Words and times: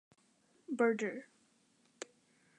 Berger. 0.67 1.29